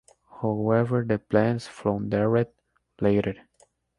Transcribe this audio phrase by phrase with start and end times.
[0.41, 2.47] However the plans floundered
[3.01, 3.35] later.